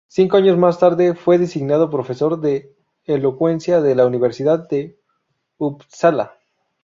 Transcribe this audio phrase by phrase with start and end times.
[0.07, 2.73] Cinco años más tarde fue designado profesor de
[3.05, 4.97] Elocuencia de la Universidad de
[5.59, 6.33] Upsala.